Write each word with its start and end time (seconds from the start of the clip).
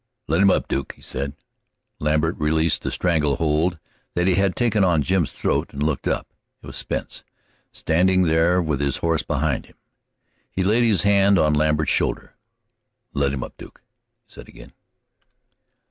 "Let 0.27 0.41
him 0.41 0.49
up, 0.49 0.67
Duke," 0.67 0.93
he 0.93 1.03
said. 1.03 1.33
Lambert 1.99 2.35
released 2.39 2.81
the 2.81 2.89
strangle 2.89 3.35
hold 3.35 3.77
that 4.15 4.25
he 4.25 4.33
had 4.33 4.55
taken 4.55 4.83
on 4.83 5.03
Jim's 5.03 5.31
throat 5.31 5.69
and 5.71 5.83
looked 5.83 6.07
up. 6.07 6.33
It 6.63 6.65
was 6.65 6.75
Spence, 6.75 7.23
standing 7.71 8.23
there 8.23 8.59
with 8.63 8.79
his 8.79 8.97
horse 8.97 9.21
behind 9.21 9.67
him. 9.67 9.75
He 10.49 10.63
laid 10.63 10.83
his 10.85 11.03
hand 11.03 11.37
on 11.37 11.53
Lambert's 11.53 11.91
shoulder. 11.91 12.33
"Let 13.13 13.31
him 13.31 13.43
up, 13.43 13.55
Duke," 13.57 13.83
he 14.25 14.31
said 14.33 14.47
again. 14.49 14.73